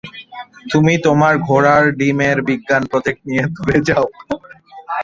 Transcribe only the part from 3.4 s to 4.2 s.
দূরে যাও!